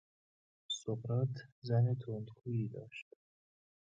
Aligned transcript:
سقراط 0.67 1.33
زن 1.61 1.95
تندخویی 2.01 2.67
داشت 2.67 3.07